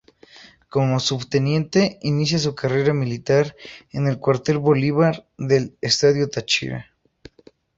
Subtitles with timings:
[0.67, 3.55] Como Subteniente inicia su carrera militar
[3.91, 6.87] en el Cuartel Bolívar del estado Táchira.